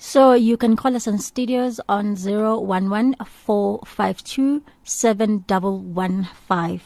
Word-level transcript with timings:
So 0.00 0.32
you 0.32 0.56
can 0.56 0.76
call 0.76 0.94
us 0.94 1.08
on 1.08 1.18
studios 1.18 1.80
on 1.88 2.14
011 2.14 3.16
452 3.26 4.62
7115. 4.84 6.80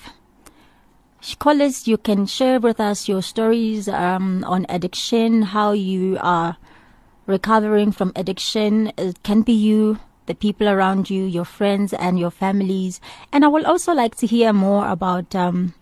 Callers, 1.39 1.87
you 1.87 1.99
can 1.99 2.25
share 2.27 2.59
with 2.59 2.81
us 2.81 3.09
your 3.09 3.21
stories 3.23 3.87
um, 3.87 4.43
on 4.45 4.65
addiction, 4.69 5.43
how 5.43 5.73
you 5.73 6.17
are 6.23 6.57
recovering 7.27 7.93
from 7.93 8.13
addiction. 8.17 8.93
It 8.97 9.23
can 9.23 9.43
be 9.43 9.53
you, 9.53 10.01
the 10.25 10.35
people 10.35 10.67
around 10.67 11.11
you, 11.11 11.25
your 11.25 11.45
friends, 11.45 11.93
and 11.93 12.19
your 12.19 12.31
families. 12.31 12.99
And 13.31 13.45
I 13.45 13.49
would 13.49 13.65
also 13.67 13.93
like 13.93 14.15
to 14.17 14.27
hear 14.27 14.55
more 14.55 14.89
about 14.89 15.35
um, 15.35 15.75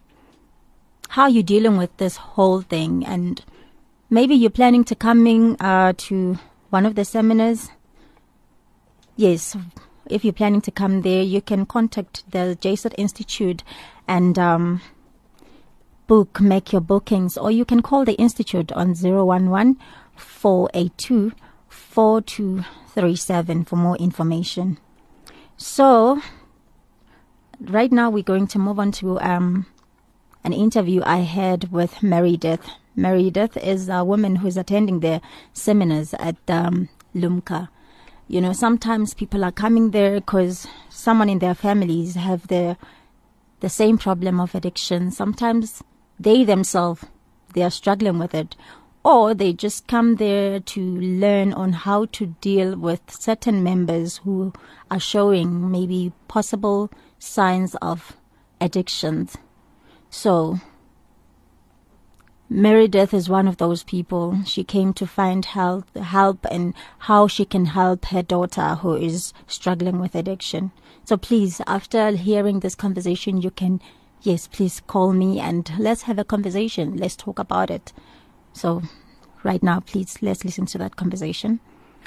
how 1.11 1.29
you're 1.29 1.45
dealing 1.45 1.77
with 1.77 1.97
this 1.99 2.17
whole 2.17 2.61
thing. 2.61 3.07
And 3.07 3.43
maybe 4.11 4.35
you're 4.35 4.51
planning 4.51 4.83
to 4.85 4.97
coming 4.97 5.57
uh, 5.61 5.95
to 5.97 6.39
one 6.71 6.87
of 6.87 6.95
the 6.95 7.05
seminars. 7.05 7.71
Yes, 9.17 9.57
if 10.07 10.25
you're 10.25 10.33
planning 10.33 10.63
to 10.63 10.71
come 10.71 11.03
there, 11.03 11.23
you 11.23 11.43
can 11.43 11.67
contact 11.67 12.25
the 12.31 12.57
Jesuit 12.61 12.95
Institute 12.97 13.63
and 14.09 14.39
um, 14.39 14.81
book, 16.07 16.41
make 16.41 16.73
your 16.73 16.81
bookings, 16.81 17.37
or 17.37 17.51
you 17.51 17.65
can 17.65 17.83
call 17.83 18.05
the 18.05 18.15
Institute 18.15 18.73
on 18.73 18.95
011 18.95 19.79
482 20.17 21.33
4237 21.69 23.65
for 23.65 23.77
more 23.77 23.97
information. 23.99 24.79
So, 25.57 26.21
right 27.61 27.93
now 27.93 28.11
we're 28.11 28.23
going 28.23 28.47
to 28.49 28.59
move 28.59 28.79
on 28.79 28.93
to 28.93 29.21
um, 29.21 29.67
an 30.43 30.53
interview 30.53 31.03
I 31.05 31.19
had 31.19 31.71
with 31.71 32.03
Meredith. 32.97 33.55
Meredith 33.55 33.57
is 33.57 33.89
a 33.89 34.05
woman 34.05 34.37
who's 34.37 34.57
attending 34.57 35.01
the 35.01 35.21
seminars 35.53 36.15
at 36.15 36.37
um, 36.49 36.89
Lumko. 37.15 37.69
You 38.29 38.41
know, 38.41 38.53
sometimes 38.53 39.15
people 39.15 39.45
are 39.45 39.53
coming 39.53 39.91
there 39.91 40.21
because 40.21 40.67
someone 40.89 41.29
in 41.29 41.39
their 41.39 41.55
families 41.55 42.15
have 42.15 42.47
the 42.49 42.77
the 43.61 43.69
same 43.69 43.99
problem 43.99 44.41
of 44.41 44.55
addiction. 44.55 45.11
Sometimes 45.11 45.83
they 46.19 46.45
themselves 46.45 47.05
they 47.55 47.63
are 47.63 47.71
struggling 47.71 48.19
with 48.19 48.35
it, 48.35 48.57
or 49.05 49.35
they 49.35 49.53
just 49.53 49.87
come 49.87 50.17
there 50.17 50.61
to 50.61 50.81
learn 50.81 51.53
on 51.53 51.73
how 51.73 52.07
to 52.07 52.27
deal 52.41 52.77
with 52.77 53.01
certain 53.09 53.63
members 53.63 54.19
who 54.19 54.53
are 54.91 55.01
showing 55.01 55.71
maybe 55.71 56.13
possible 56.29 56.91
signs 57.19 57.75
of 57.77 58.17
addictions. 58.61 59.37
So 60.11 60.61
Meredith 62.53 63.15
is 63.15 63.29
one 63.29 63.47
of 63.47 63.59
those 63.59 63.85
people. 63.85 64.43
She 64.45 64.65
came 64.65 64.93
to 64.95 65.07
find 65.07 65.45
help, 65.45 65.97
help 65.97 66.45
and 66.51 66.75
how 66.99 67.29
she 67.29 67.45
can 67.45 67.67
help 67.67 68.07
her 68.07 68.23
daughter 68.23 68.75
who 68.75 68.97
is 68.97 69.33
struggling 69.47 70.01
with 70.01 70.17
addiction. 70.17 70.73
So 71.05 71.17
please, 71.17 71.61
after 71.69 72.11
hearing 72.11 72.59
this 72.59 72.75
conversation, 72.75 73.41
you 73.41 73.53
can, 73.53 73.81
yes, 74.23 74.49
please 74.49 74.83
call 74.89 75.13
me 75.13 75.39
and 75.39 75.71
let's 75.79 76.03
have 76.03 76.19
a 76.19 76.25
conversation. 76.25 76.97
Let's 76.97 77.15
talk 77.15 77.39
about 77.39 77.71
it. 77.71 77.93
So 78.53 78.83
right 79.45 79.63
now, 79.63 79.79
please, 79.79 80.19
let's 80.21 80.45
listen 80.45 80.67
to 80.67 80.79
that 80.79 80.97
conversation. 80.97 81.61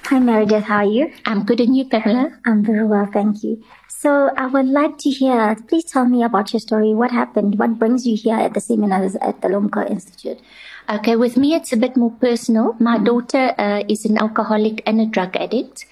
Hi, 0.08 0.20
Meredith. 0.20 0.66
How 0.66 0.78
are 0.78 0.84
you? 0.84 1.14
I'm 1.26 1.46
good 1.46 1.62
and 1.62 1.78
you, 1.78 1.86
Pamela? 1.86 2.38
I'm 2.46 2.62
very 2.62 2.86
well, 2.86 3.06
thank 3.06 3.42
you. 3.42 3.64
So 3.88 4.32
I 4.36 4.48
would 4.48 4.68
like 4.68 4.98
to 4.98 5.10
hear, 5.10 5.56
please 5.70 5.86
tell 5.86 6.06
me 6.06 6.24
about 6.24 6.52
your 6.52 6.60
story. 6.60 6.94
What 6.94 7.12
happened? 7.12 7.58
What 7.58 7.80
brings 7.80 8.06
you 8.06 8.18
here 8.18 8.36
at 8.36 8.54
the 8.54 8.60
seminars 8.60 9.16
at 9.16 9.42
the 9.42 9.48
Lumko 9.48 9.90
Institute? 9.90 10.42
Okay, 10.90 11.16
with 11.16 11.38
me, 11.38 11.56
it's 11.56 11.72
a 11.72 11.78
bit 11.78 11.96
more 11.96 12.12
personal. 12.12 12.76
My 12.82 12.96
mm-hmm. 12.96 13.06
daughter 13.06 13.56
uh, 13.58 13.84
is 13.88 14.04
an 14.04 14.18
alcoholic 14.18 14.84
and 14.86 15.00
a 15.00 15.06
drug 15.06 15.38
addict. 15.38 15.86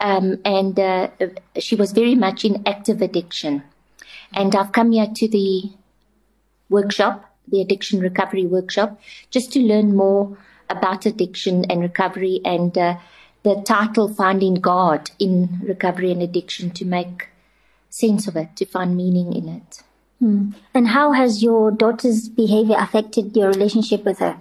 Um, 0.00 0.40
and 0.44 0.78
uh, 0.80 1.10
she 1.56 1.76
was 1.76 1.92
very 1.92 2.16
much 2.16 2.44
in 2.44 2.60
active 2.66 3.00
addiction. 3.00 3.62
And 4.32 4.56
I've 4.56 4.72
come 4.72 4.90
here 4.90 5.06
to 5.14 5.28
the 5.28 5.70
workshop, 6.68 7.32
the 7.46 7.60
addiction 7.60 8.00
recovery 8.00 8.46
workshop, 8.46 9.00
just 9.30 9.52
to 9.52 9.60
learn 9.60 9.94
more 9.94 10.36
about 10.68 11.06
addiction 11.06 11.64
and 11.70 11.82
recovery 11.82 12.40
and 12.44 12.76
uh, 12.76 12.96
the 13.44 13.62
title 13.64 14.08
Finding 14.08 14.54
God 14.54 15.10
in 15.18 15.60
Recovery 15.62 16.10
and 16.10 16.22
Addiction 16.22 16.70
to 16.72 16.84
make 16.84 17.28
sense 17.90 18.26
of 18.26 18.36
it, 18.36 18.56
to 18.56 18.66
find 18.66 18.96
meaning 18.96 19.32
in 19.32 19.48
it. 19.48 19.82
Hmm. 20.18 20.50
And 20.74 20.88
how 20.88 21.12
has 21.12 21.42
your 21.42 21.70
daughter's 21.70 22.28
behavior 22.28 22.76
affected 22.78 23.36
your 23.36 23.48
relationship 23.50 24.04
with 24.04 24.18
her? 24.18 24.40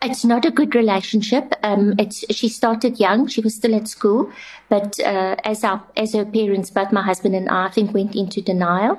It's 0.00 0.24
not 0.24 0.46
a 0.46 0.50
good 0.50 0.74
relationship. 0.74 1.52
Um, 1.62 1.94
it's 1.98 2.24
she 2.34 2.48
started 2.48 2.98
young. 2.98 3.26
She 3.26 3.42
was 3.42 3.54
still 3.54 3.74
at 3.74 3.88
school, 3.88 4.32
but 4.70 4.98
uh, 5.00 5.36
as 5.44 5.64
our 5.64 5.82
as 5.96 6.14
her 6.14 6.24
parents, 6.24 6.70
both 6.70 6.92
my 6.92 7.02
husband 7.02 7.34
and 7.34 7.48
I, 7.48 7.66
I 7.66 7.70
think 7.70 7.92
went 7.92 8.16
into 8.16 8.40
denial, 8.40 8.98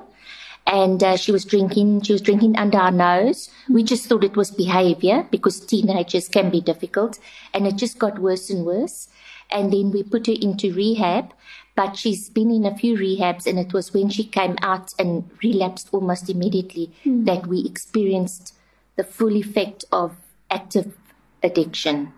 and 0.68 1.02
uh, 1.02 1.16
she 1.16 1.32
was 1.32 1.46
drinking. 1.46 2.02
She 2.02 2.12
was 2.12 2.22
drinking 2.22 2.58
under 2.58 2.78
our 2.78 2.92
nose. 2.92 3.50
We 3.70 3.84
just 3.84 4.06
thought 4.06 4.24
it 4.24 4.36
was 4.36 4.52
behavior 4.52 5.26
because 5.32 5.60
teenagers 5.60 6.28
can 6.28 6.50
be 6.50 6.62
difficult, 6.62 7.18
and 7.54 7.66
it 7.66 7.78
just 7.78 7.98
got 7.98 8.20
worse 8.20 8.50
and 8.50 8.66
worse. 8.66 9.08
And 9.50 9.72
then 9.72 9.92
we 9.92 10.04
put 10.04 10.28
her 10.28 10.34
into 10.34 10.74
rehab, 10.74 11.32
but 11.78 11.96
she's 11.96 12.30
been 12.30 12.52
in 12.52 12.66
a 12.66 12.76
few 12.76 12.98
rehabs 12.98 13.48
and 13.48 13.58
it 13.58 13.72
was 13.72 13.94
when 13.94 14.10
she 14.10 14.26
came 14.26 14.58
out 14.62 14.94
and 15.00 15.30
relapsed 15.42 15.88
almost 15.94 16.30
immediately 16.30 16.92
mm. 17.06 17.24
that 17.26 17.48
we 17.48 17.64
experienced 17.66 18.54
the 18.98 19.06
full 19.06 19.38
effect 19.38 19.86
of 19.92 20.18
active 20.52 20.98
addiction. 21.44 22.12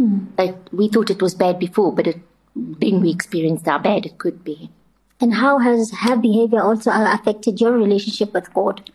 Mm. 0.00 0.56
we 0.72 0.88
thought 0.88 1.10
it 1.10 1.22
was 1.22 1.36
bad 1.36 1.60
before, 1.60 1.94
but 1.94 2.08
it, 2.08 2.18
then 2.56 3.00
we 3.00 3.10
experienced 3.10 3.66
how 3.66 3.78
bad 3.78 4.04
it 4.04 4.18
could 4.18 4.42
be. 4.42 4.70
And 5.20 5.34
how 5.34 5.58
has 5.58 5.92
her 6.00 6.16
behavior 6.16 6.60
also 6.60 6.90
affected 6.92 7.60
your 7.60 7.72
relationship 7.72 8.34
with 8.34 8.52
God? 8.52 8.90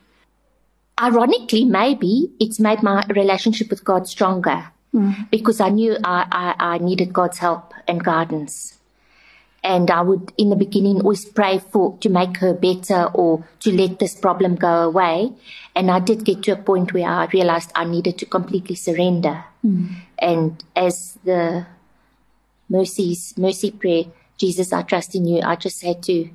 Ironically, 0.99 1.63
maybe 1.63 2.31
it's 2.39 2.59
made 2.59 2.83
my 2.83 3.05
relationship 3.09 3.69
with 3.69 3.85
God 3.85 4.07
stronger 4.07 4.67
mm. 4.93 5.29
because 5.31 5.61
I 5.61 5.69
knew 5.69 5.97
I, 6.03 6.25
I, 6.31 6.75
I 6.75 6.77
needed 6.79 7.13
God's 7.13 7.37
help 7.37 7.73
and 7.87 8.03
guidance 8.03 8.79
and 9.63 9.91
I 9.91 10.01
would 10.01 10.31
in 10.37 10.49
the 10.49 10.55
beginning 10.55 11.01
always 11.01 11.25
pray 11.25 11.59
for 11.59 11.97
to 11.99 12.09
make 12.09 12.37
her 12.37 12.53
better 12.53 13.05
or 13.13 13.45
to 13.61 13.71
let 13.71 13.99
this 13.99 14.15
problem 14.15 14.55
go 14.55 14.83
away. 14.83 15.33
And 15.75 15.91
I 15.91 15.99
did 15.99 16.23
get 16.23 16.43
to 16.43 16.51
a 16.51 16.55
point 16.55 16.93
where 16.93 17.07
I 17.07 17.25
realized 17.25 17.71
I 17.75 17.85
needed 17.85 18.17
to 18.19 18.25
completely 18.25 18.75
surrender. 18.75 19.43
Mm. 19.65 19.95
And 20.17 20.63
as 20.75 21.17
the 21.23 21.65
mercies 22.69 23.33
mercy 23.37 23.71
prayer, 23.71 24.05
Jesus, 24.39 24.73
I 24.73 24.81
trust 24.81 25.13
in 25.13 25.25
you. 25.25 25.41
I 25.41 25.55
just 25.55 25.83
had 25.83 26.01
to 26.03 26.29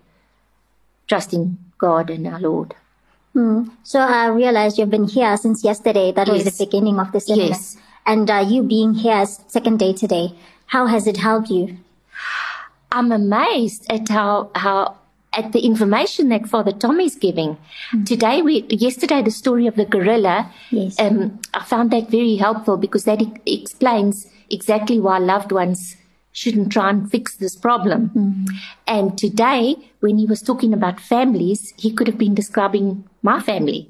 trust 1.08 1.32
in 1.32 1.58
God 1.78 2.10
and 2.10 2.26
our 2.26 2.38
Lord. 2.38 2.74
Mm. 3.34 3.70
So 3.82 3.98
I 3.98 4.26
realized 4.26 4.78
you've 4.78 4.90
been 4.90 5.08
here 5.08 5.36
since 5.36 5.64
yesterday. 5.64 6.12
That 6.12 6.28
yes. 6.28 6.44
was 6.44 6.56
the 6.56 6.64
beginning 6.64 7.00
of 7.00 7.10
the 7.12 7.20
seminar. 7.20 7.48
Yes. 7.48 7.76
And 8.06 8.30
uh, 8.30 8.44
you 8.46 8.62
being 8.62 8.94
here 8.94 9.24
second 9.26 9.78
day 9.78 9.92
today, 9.92 10.34
how 10.66 10.86
has 10.86 11.06
it 11.06 11.16
helped 11.16 11.48
you? 11.48 11.78
I'm 12.92 13.10
amazed 13.10 13.90
at 13.90 14.08
how, 14.08 14.50
how, 14.54 14.98
at 15.32 15.52
the 15.52 15.60
information 15.60 16.28
that 16.28 16.46
Father 16.46 16.70
Tommy's 16.70 17.16
giving. 17.16 17.56
Mm. 17.92 18.06
Today, 18.06 18.42
we, 18.42 18.62
yesterday, 18.68 19.22
the 19.22 19.32
story 19.32 19.66
of 19.66 19.74
the 19.74 19.84
gorilla, 19.84 20.52
yes. 20.70 21.00
um, 21.00 21.40
I 21.54 21.64
found 21.64 21.90
that 21.90 22.10
very 22.10 22.36
helpful 22.36 22.76
because 22.76 23.04
that 23.04 23.20
e- 23.20 23.32
explains 23.46 24.28
exactly 24.50 25.00
why 25.00 25.18
loved 25.18 25.50
ones 25.50 25.96
shouldn't 26.34 26.72
try 26.72 26.90
and 26.90 27.08
fix 27.08 27.36
this 27.36 27.54
problem. 27.54 28.10
Mm. 28.10 28.48
And 28.88 29.16
today, 29.16 29.76
when 30.00 30.18
he 30.18 30.26
was 30.26 30.42
talking 30.42 30.74
about 30.74 30.98
families, 30.98 31.72
he 31.78 31.92
could 31.92 32.08
have 32.08 32.18
been 32.18 32.34
describing 32.34 33.08
my 33.22 33.40
family. 33.40 33.88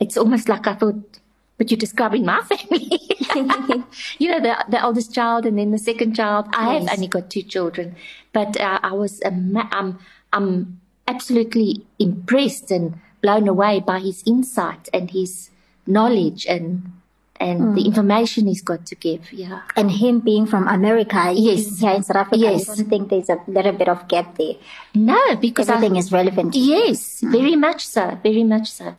It's 0.00 0.16
almost 0.16 0.48
like 0.48 0.66
I 0.66 0.74
thought, 0.74 1.20
but 1.56 1.70
you're 1.70 1.78
describing 1.78 2.26
my 2.26 2.40
family. 2.50 2.98
you 4.18 4.28
know, 4.28 4.40
the, 4.40 4.64
the 4.68 4.84
oldest 4.84 5.14
child 5.14 5.46
and 5.46 5.56
then 5.56 5.70
the 5.70 5.78
second 5.78 6.16
child. 6.16 6.46
Yes. 6.46 6.60
I 6.60 6.74
have 6.74 6.88
only 6.90 7.06
got 7.06 7.30
two 7.30 7.42
children, 7.42 7.94
but 8.32 8.60
uh, 8.60 8.80
I 8.82 8.92
was, 8.92 9.22
um, 9.24 9.56
I'm, 9.70 10.00
I'm 10.32 10.80
absolutely 11.06 11.86
impressed 12.00 12.72
and 12.72 12.98
blown 13.22 13.46
away 13.46 13.78
by 13.78 14.00
his 14.00 14.24
insight 14.26 14.88
and 14.92 15.12
his 15.12 15.50
knowledge 15.86 16.44
and 16.46 16.90
and 17.40 17.60
mm. 17.60 17.74
the 17.74 17.82
information 17.86 18.46
he's 18.46 18.62
got 18.62 18.86
to 18.86 18.94
give. 18.94 19.32
Yeah. 19.32 19.62
And 19.76 19.90
him 19.90 20.20
being 20.20 20.46
from 20.46 20.68
America, 20.68 21.32
yes, 21.34 21.80
here 21.80 21.94
in 21.94 22.02
South 22.02 22.16
Africa, 22.16 22.38
yes. 22.38 22.68
I 22.68 22.76
don't 22.76 22.88
think 22.88 23.08
there's 23.10 23.28
a 23.28 23.38
little 23.46 23.72
bit 23.72 23.88
of 23.88 24.06
gap 24.08 24.36
there. 24.36 24.54
No, 24.94 25.36
because 25.36 25.68
everything 25.68 25.96
I, 25.96 26.00
is 26.00 26.12
relevant. 26.12 26.54
Yes, 26.54 27.20
mm. 27.20 27.32
very 27.32 27.56
much 27.56 27.86
so, 27.86 28.18
very 28.22 28.44
much 28.44 28.70
so. 28.70 28.96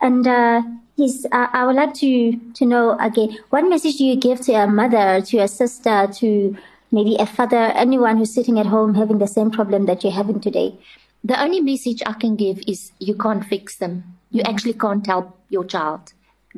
And 0.00 0.26
uh, 0.26 0.62
yes, 0.96 1.24
uh, 1.32 1.48
I 1.52 1.66
would 1.66 1.76
like 1.76 1.94
to 1.94 2.38
to 2.54 2.66
know 2.66 2.96
again, 2.98 3.36
what 3.50 3.62
message 3.68 3.96
do 3.96 4.04
you 4.04 4.16
give 4.16 4.40
to 4.42 4.52
a 4.52 4.66
mother, 4.66 5.20
to 5.22 5.38
a 5.38 5.48
sister, 5.48 6.08
to 6.18 6.56
maybe 6.92 7.16
a 7.16 7.26
father, 7.26 7.72
anyone 7.74 8.18
who's 8.18 8.32
sitting 8.32 8.58
at 8.58 8.66
home 8.66 8.94
having 8.94 9.18
the 9.18 9.26
same 9.26 9.50
problem 9.50 9.86
that 9.86 10.04
you're 10.04 10.12
having 10.12 10.40
today? 10.40 10.78
The 11.24 11.40
only 11.42 11.60
message 11.60 12.02
I 12.06 12.12
can 12.12 12.36
give 12.36 12.60
is 12.68 12.92
you 13.00 13.14
can't 13.14 13.44
fix 13.44 13.76
them. 13.76 14.18
You 14.30 14.42
mm-hmm. 14.42 14.54
actually 14.54 14.74
can't 14.74 15.04
help 15.06 15.36
your 15.48 15.64
child. 15.64 16.12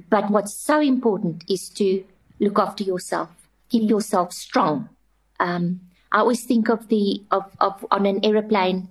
But 0.09 0.31
what's 0.31 0.55
so 0.55 0.81
important 0.81 1.45
is 1.49 1.69
to 1.71 2.05
look 2.39 2.59
after 2.59 2.85
yourself, 2.85 3.29
keep 3.69 3.89
yourself 3.89 4.33
strong. 4.33 4.89
Um, 5.39 5.81
I 6.13 6.19
always 6.19 6.45
think 6.45 6.69
of 6.69 6.89
the 6.89 7.23
of, 7.31 7.45
of 7.61 7.87
on 7.91 8.07
an 8.07 8.25
aeroplane, 8.25 8.89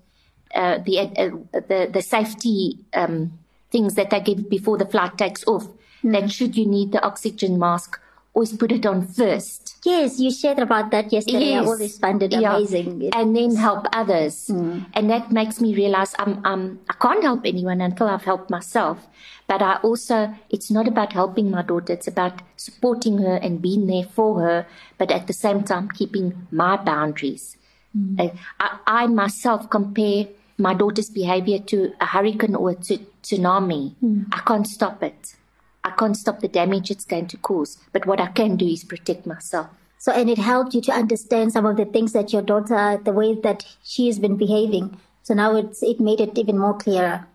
uh, 0.56 0.80
the 0.80 1.00
uh, 1.00 1.60
the 1.60 1.90
the 1.92 2.02
safety 2.02 2.80
um, 2.94 3.40
things 3.72 3.96
that 3.96 4.10
they 4.10 4.22
give 4.22 4.50
before 4.50 4.78
the 4.78 4.86
flight 4.86 5.18
takes 5.18 5.46
off. 5.48 5.68
Mm. 6.04 6.14
That 6.14 6.32
should 6.32 6.56
you 6.56 6.66
need 6.66 6.92
the 6.92 7.04
oxygen 7.04 7.60
mask, 7.60 8.00
always 8.40 8.56
put 8.56 8.72
it 8.72 8.86
on 8.86 9.06
first. 9.06 9.76
Yes, 9.84 10.18
you 10.18 10.32
shared 10.32 10.60
about 10.60 10.92
that 10.92 11.12
yesterday. 11.12 11.52
Yes. 11.52 11.64
I 11.64 11.66
always 11.68 11.98
found 11.98 12.24
it 12.24 12.32
yeah. 12.32 12.56
amazing. 12.56 13.10
And 13.14 13.36
then 13.36 13.54
help 13.56 13.86
others. 13.92 14.48
Mm. 14.48 14.86
And 14.94 15.10
that 15.10 15.30
makes 15.30 15.60
me 15.60 15.76
realize 15.76 16.16
I'm, 16.18 16.40
I'm, 16.46 16.80
I 16.90 16.94
can't 16.94 17.22
help 17.22 17.42
anyone 17.46 17.82
until 17.82 18.08
I've 18.08 18.24
helped 18.24 18.50
myself. 18.50 19.08
But 19.48 19.62
I 19.62 19.76
also, 19.84 20.34
it's 20.50 20.72
not 20.72 20.88
about 20.88 21.12
helping 21.12 21.52
my 21.52 21.64
daughter. 21.64 21.92
It's 21.92 22.08
about 22.08 22.42
supporting 22.56 23.18
her 23.18 23.36
and 23.36 23.62
being 23.62 23.88
there 23.88 24.06
for 24.06 24.40
her, 24.40 24.66
but 24.98 25.12
at 25.12 25.28
the 25.28 25.34
same 25.34 25.64
time, 25.64 25.90
keeping 25.90 26.48
my 26.50 26.78
boundaries. 26.78 27.58
Mm. 27.98 28.38
I, 28.62 28.78
I 28.88 29.08
myself 29.08 29.70
compare 29.70 30.28
my 30.58 30.74
daughter's 30.74 31.10
behavior 31.10 31.60
to 31.60 31.92
a 32.00 32.06
hurricane 32.06 32.56
or 32.56 32.70
a 32.70 32.76
tsunami. 32.76 33.96
Mm. 34.02 34.28
I 34.32 34.40
can't 34.48 34.68
stop 34.68 35.04
it. 35.04 35.36
Can't 36.00 36.16
stop 36.16 36.40
the 36.40 36.48
damage 36.48 36.90
it's 36.90 37.04
going 37.04 37.28
to 37.28 37.38
cause. 37.38 37.78
But 37.92 38.06
what 38.06 38.22
I 38.22 38.28
can 38.28 38.56
do 38.56 38.66
is 38.66 38.86
protect 38.86 39.26
myself. 39.26 39.68
So, 39.98 40.14
and 40.14 40.30
it 40.30 40.38
helped 40.38 40.74
you 40.74 40.80
to 40.82 40.94
understand 40.94 41.52
some 41.52 41.66
of 41.66 41.76
the 41.76 41.84
things 41.84 42.14
that 42.14 42.32
your 42.32 42.42
daughter, 42.42 43.02
the 43.04 43.12
way 43.12 43.36
that 43.36 43.66
she 43.84 44.08
has 44.08 44.18
been 44.18 44.38
behaving. 44.38 44.98
So 45.24 45.34
now 45.34 45.58
it's, 45.58 45.84
it 45.84 46.00
made 46.00 46.22
it 46.22 46.38
even 46.38 46.58
more 46.58 46.78
clearer. 46.78 47.28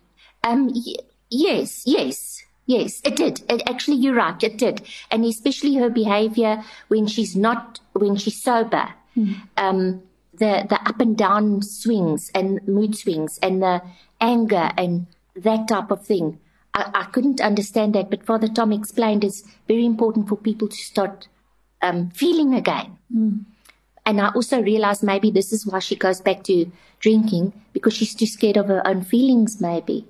Um, 0.43 0.69
y- 0.75 1.05
yes, 1.29 1.83
yes, 1.85 2.43
yes, 2.65 3.03
it 3.05 3.17
did. 3.17 3.43
It, 3.51 3.63
actually, 3.69 3.99
you're 3.99 4.15
right, 4.15 4.43
it 4.43 4.57
did. 4.57 4.81
And 5.11 5.27
especially 5.27 5.75
her 5.75 5.91
behavior 5.91 6.65
when 6.89 7.07
she's 7.07 7.37
not, 7.37 7.81
when 7.93 8.17
she's 8.17 8.43
sober. 8.43 8.95
Mm. 9.15 9.37
Um, 9.59 10.03
the, 10.33 10.67
the 10.67 10.81
up 10.89 11.01
and 11.01 11.19
down 11.19 11.61
swings 11.61 12.31
and 12.35 12.67
mood 12.67 12.97
swings 12.97 13.39
and 13.43 13.63
the 13.63 13.83
anger 14.23 14.71
and 14.79 15.07
that 15.37 15.69
type 15.69 15.91
of 15.91 16.05
thing. 16.05 16.41
I, 16.75 16.91
I 16.95 17.05
couldn't 17.05 17.41
understand 17.41 17.95
that, 17.95 18.11
but 18.11 18.25
Father 18.25 18.49
Tom 18.49 18.73
explained 18.73 19.25
it's 19.25 19.43
very 19.69 19.85
important 19.85 20.29
for 20.29 20.37
people 20.37 20.69
to 20.69 20.77
start 20.77 21.29
um, 21.83 22.11
feeling 22.11 22.55
again. 22.55 22.99
Mm. 23.15 23.45
And 24.07 24.21
I 24.21 24.29
also 24.29 24.61
realized 24.61 25.03
maybe 25.03 25.31
this 25.31 25.53
is 25.53 25.67
why 25.67 25.79
she 25.79 25.97
goes 25.97 26.21
back 26.21 26.43
to 26.45 26.71
drinking 27.01 27.53
because 27.73 27.95
she's 27.95 28.15
too 28.15 28.27
scared 28.27 28.57
of 28.57 28.67
her 28.67 28.87
own 28.87 29.03
feelings, 29.03 29.61
maybe. 29.61 30.07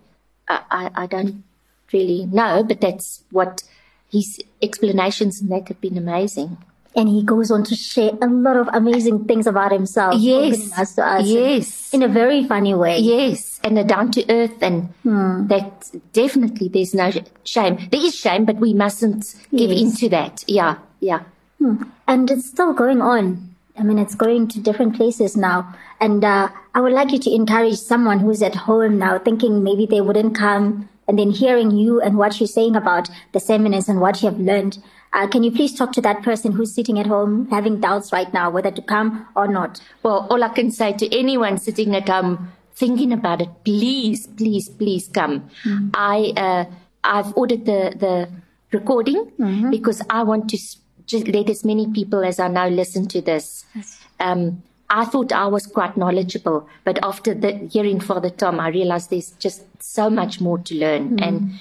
I, 0.48 0.62
I, 0.70 0.90
I 0.94 1.06
don't 1.06 1.44
really 1.92 2.26
know, 2.26 2.64
but 2.64 2.80
that's 2.80 3.22
what 3.30 3.62
his 4.10 4.40
explanations 4.60 5.40
and 5.40 5.50
that 5.50 5.68
have 5.68 5.80
been 5.80 5.98
amazing 5.98 6.58
and 6.96 7.08
he 7.08 7.22
goes 7.22 7.50
on 7.50 7.64
to 7.64 7.74
share 7.74 8.12
a 8.22 8.26
lot 8.26 8.56
of 8.56 8.68
amazing 8.72 9.24
things 9.24 9.46
about 9.46 9.72
himself. 9.72 10.14
Yes. 10.18 10.70
Us 10.78 10.98
us 10.98 11.26
yes. 11.26 11.92
In, 11.92 12.02
in, 12.02 12.10
a 12.10 12.12
very 12.12 12.44
funny 12.44 12.74
way. 12.74 12.98
Yes. 12.98 13.60
And 13.64 13.78
a 13.78 13.84
down 13.84 14.12
to 14.12 14.24
earth 14.30 14.62
and 14.62 14.88
hmm. 15.02 15.46
that 15.48 15.90
definitely 16.12 16.68
there's 16.68 16.94
no 16.94 17.10
shame. 17.44 17.88
There 17.90 18.00
is 18.00 18.14
shame, 18.14 18.44
but 18.44 18.56
we 18.56 18.74
mustn't 18.74 19.34
give 19.50 19.70
yes. 19.70 19.80
into 19.80 20.08
that. 20.10 20.44
Yeah. 20.46 20.78
Yeah. 21.00 21.22
Hmm. 21.58 21.84
And 22.06 22.30
it's 22.30 22.46
still 22.46 22.72
going 22.72 23.00
on. 23.00 23.54
I 23.76 23.82
mean, 23.82 23.98
it's 23.98 24.14
going 24.14 24.46
to 24.48 24.60
different 24.60 24.94
places 24.94 25.36
now. 25.36 25.74
And 26.00 26.24
uh, 26.24 26.48
I 26.74 26.80
would 26.80 26.92
like 26.92 27.10
you 27.10 27.18
to 27.18 27.34
encourage 27.34 27.76
someone 27.76 28.20
who's 28.20 28.42
at 28.42 28.54
home 28.54 28.98
now 28.98 29.18
thinking 29.18 29.64
maybe 29.64 29.86
they 29.86 30.00
wouldn't 30.00 30.36
come 30.36 30.88
and 31.08 31.18
then 31.18 31.30
hearing 31.30 31.72
you 31.72 32.00
and 32.00 32.16
what 32.16 32.38
you're 32.38 32.46
saying 32.46 32.76
about 32.76 33.10
the 33.32 33.40
seminars 33.40 33.88
and 33.88 34.00
what 34.00 34.22
you 34.22 34.28
have 34.30 34.38
learned. 34.38 34.78
Uh, 35.14 35.28
can 35.28 35.44
you 35.44 35.52
please 35.52 35.74
talk 35.74 35.92
to 35.92 36.00
that 36.00 36.22
person 36.22 36.52
who's 36.52 36.74
sitting 36.74 36.98
at 36.98 37.06
home 37.06 37.48
having 37.50 37.80
doubts 37.80 38.12
right 38.12 38.34
now 38.34 38.50
whether 38.50 38.70
to 38.70 38.82
come 38.82 39.26
or 39.36 39.46
not? 39.46 39.80
Well, 40.02 40.26
all 40.28 40.42
I 40.42 40.48
can 40.48 40.70
say 40.72 40.92
to 40.92 41.16
anyone 41.16 41.58
sitting 41.58 41.94
at 41.94 42.08
home 42.08 42.52
thinking 42.74 43.12
about 43.12 43.40
it, 43.40 43.48
please, 43.64 44.26
please, 44.26 44.68
please 44.68 45.08
come. 45.08 45.48
Mm-hmm. 45.64 45.90
I 45.94 46.32
uh, 46.36 46.64
I've 47.04 47.36
ordered 47.36 47.64
the 47.64 47.94
the 47.96 48.28
recording 48.72 49.30
mm-hmm. 49.38 49.70
because 49.70 50.02
I 50.10 50.24
want 50.24 50.50
to 50.50 50.58
just 51.06 51.28
let 51.28 51.48
as 51.48 51.64
many 51.64 51.90
people 51.92 52.24
as 52.24 52.40
I 52.40 52.48
know 52.48 52.68
listen 52.68 53.06
to 53.08 53.20
this. 53.20 53.64
Yes. 53.74 54.00
Um, 54.18 54.62
I 54.90 55.04
thought 55.04 55.32
I 55.32 55.46
was 55.46 55.66
quite 55.66 55.96
knowledgeable, 55.96 56.68
but 56.84 56.98
after 57.02 57.34
the, 57.34 57.52
hearing 57.70 58.00
Father 58.00 58.30
Tom, 58.30 58.60
I 58.60 58.68
realized 58.68 59.10
there's 59.10 59.30
just 59.32 59.62
so 59.82 60.10
much 60.10 60.40
more 60.40 60.58
to 60.58 60.74
learn. 60.74 61.16
Mm. 61.16 61.26
And 61.26 61.54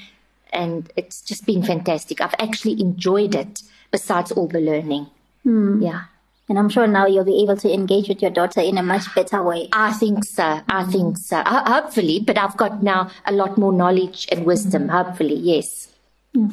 and 0.53 0.91
it's 0.95 1.21
just 1.21 1.45
been 1.45 1.63
fantastic. 1.63 2.21
I've 2.21 2.35
actually 2.39 2.79
enjoyed 2.81 3.35
it 3.35 3.63
besides 3.91 4.31
all 4.31 4.47
the 4.47 4.59
learning. 4.59 5.07
Mm. 5.45 5.83
Yeah. 5.83 6.03
And 6.49 6.59
I'm 6.59 6.69
sure 6.69 6.87
now 6.87 7.05
you'll 7.05 7.23
be 7.23 7.41
able 7.41 7.55
to 7.57 7.73
engage 7.73 8.09
with 8.09 8.21
your 8.21 8.31
daughter 8.31 8.59
in 8.59 8.77
a 8.77 8.83
much 8.83 9.13
better 9.15 9.41
way. 9.41 9.69
I 9.71 9.93
think 9.93 10.25
so. 10.25 10.59
I 10.67 10.83
think 10.83 11.17
so. 11.17 11.41
Hopefully, 11.45 12.19
but 12.19 12.37
I've 12.37 12.57
got 12.57 12.83
now 12.83 13.09
a 13.25 13.31
lot 13.31 13.57
more 13.57 13.71
knowledge 13.71 14.27
and 14.31 14.45
wisdom. 14.45 14.89
Hopefully, 14.89 15.35
yes. 15.35 15.87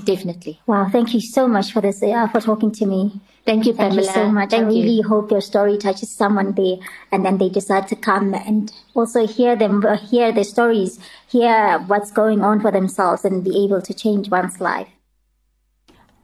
Definitely. 0.05 0.61
Wow. 0.67 0.89
Thank 0.91 1.15
you 1.15 1.21
so 1.23 1.49
much 1.49 1.73
for 1.73 1.81
this, 1.81 2.03
uh, 2.03 2.29
for 2.29 2.41
talking 2.41 2.71
to 2.73 2.87
me. 2.87 3.21
Thank 3.47 3.65
you, 3.65 3.73
Pamela. 3.73 4.03
Thank 4.03 4.07
you 4.07 4.23
so 4.23 4.31
much. 4.31 4.51
Thank 4.51 4.65
I 4.65 4.69
really 4.69 4.97
you. 4.97 5.03
hope 5.03 5.31
your 5.31 5.41
story 5.41 5.79
touches 5.79 6.11
someone 6.11 6.53
there 6.53 6.77
and 7.11 7.25
then 7.25 7.39
they 7.39 7.49
decide 7.49 7.89
to 7.89 7.97
come 7.97 8.35
and 8.35 8.71
also 8.95 9.27
hear 9.27 9.57
them, 9.57 9.85
uh, 9.85 9.97
hear 9.97 10.33
their 10.33 10.45
stories, 10.45 11.01
hear 11.29 11.79
what's 11.87 12.13
going 12.13 12.43
on 12.43 12.61
for 12.61 12.71
themselves 12.71 13.25
and 13.25 13.43
be 13.43 13.65
able 13.65 13.81
to 13.81 13.95
change 13.95 14.29
one's 14.29 14.61
life. 14.61 14.89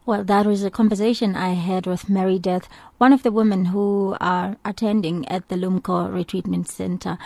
Well, 0.04 0.22
that 0.22 0.46
was 0.46 0.62
a 0.62 0.70
conversation 0.70 1.34
I 1.34 1.54
had 1.54 1.86
with 1.86 2.10
Meredith, 2.10 2.68
one 2.98 3.12
of 3.12 3.22
the 3.22 3.32
women 3.32 3.66
who 3.66 4.16
are 4.20 4.56
attending 4.64 5.26
at 5.28 5.48
the 5.48 5.56
Lumko 5.56 6.10
Retreatment 6.10 6.68
Center. 6.68 7.16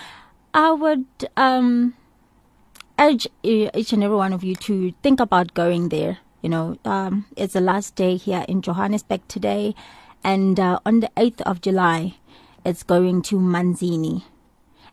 I 0.55 0.73
would 0.73 1.07
um, 1.37 1.95
urge 3.01 3.27
each 3.43 3.93
and 3.93 4.05
every 4.05 4.17
one 4.17 4.33
of 4.33 4.45
you 4.45 4.55
to 4.55 4.93
think 5.03 5.19
about 5.19 5.55
going 5.55 5.89
there. 5.89 6.19
You 6.43 6.51
know, 6.51 6.77
um, 6.85 7.27
it's 7.37 7.55
the 7.55 7.61
last 7.61 7.97
day 7.97 8.17
here 8.17 8.45
in 8.47 8.63
Johannesburg 8.63 9.27
today, 9.27 9.75
and 10.23 10.61
uh, 10.61 10.79
on 10.85 11.01
the 11.01 11.11
8th 11.17 11.41
of 11.43 11.61
July, 11.61 12.17
it's 12.65 12.83
going 12.83 13.23
to 13.23 13.37
Manzini. 13.37 14.25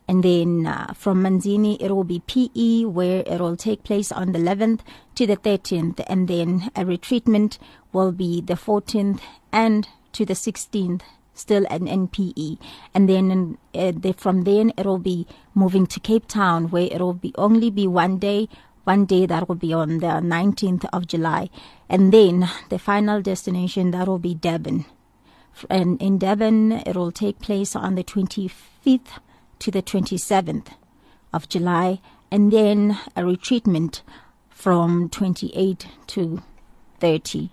And 0.08 0.22
then 0.22 0.66
uh, 0.66 0.94
from 0.94 1.22
Manzini, 1.22 1.76
it 1.80 1.90
will 1.94 2.04
be 2.04 2.20
PE, 2.20 2.86
where 2.86 3.22
it 3.26 3.40
will 3.40 3.56
take 3.56 3.84
place 3.84 4.10
on 4.10 4.32
the 4.32 4.38
11th 4.38 4.80
to 5.16 5.26
the 5.26 5.36
13th. 5.36 6.02
And 6.06 6.28
then 6.28 6.70
a 6.74 6.84
retreatment 6.84 7.58
will 7.92 8.12
be 8.12 8.40
the 8.40 8.54
14th 8.54 9.20
and 9.52 9.86
to 10.12 10.24
the 10.24 10.32
16th, 10.32 11.02
still 11.38 11.66
an 11.70 11.86
NPE. 11.86 12.58
And 12.94 13.08
then 13.08 13.58
uh, 13.74 13.92
the, 13.96 14.12
from 14.12 14.42
then, 14.42 14.72
it 14.76 14.86
will 14.86 14.98
be 14.98 15.26
moving 15.54 15.86
to 15.86 16.00
Cape 16.00 16.26
Town, 16.26 16.70
where 16.70 16.88
it 16.90 17.00
will 17.00 17.14
be 17.14 17.32
only 17.36 17.70
be 17.70 17.86
one 17.86 18.18
day. 18.18 18.48
One 18.84 19.04
day 19.04 19.26
that 19.26 19.48
will 19.48 19.54
be 19.54 19.74
on 19.74 19.98
the 19.98 20.06
19th 20.06 20.86
of 20.94 21.06
July. 21.06 21.50
And 21.90 22.12
then 22.12 22.48
the 22.70 22.78
final 22.78 23.20
destination, 23.20 23.90
that 23.90 24.08
will 24.08 24.18
be 24.18 24.34
Durban. 24.34 24.86
And 25.68 26.00
in 26.00 26.18
Durban, 26.18 26.72
it 26.72 26.96
will 26.96 27.12
take 27.12 27.38
place 27.38 27.76
on 27.76 27.96
the 27.96 28.04
25th 28.04 29.18
to 29.58 29.70
the 29.70 29.82
27th 29.82 30.68
of 31.32 31.48
July, 31.48 32.00
and 32.30 32.52
then 32.52 32.98
a 33.16 33.22
retreatment 33.22 34.02
from 34.50 35.08
28 35.08 35.86
to 36.06 36.42
30. 37.00 37.50